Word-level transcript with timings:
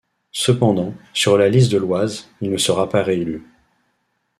Cependant, 0.33 0.95
sur 1.13 1.37
la 1.37 1.47
liste 1.47 1.71
de 1.71 1.77
l'Oise, 1.77 2.27
il 2.41 2.49
ne 2.49 2.57
sera 2.57 2.89
pas 2.89 3.03
réélu. 3.03 3.45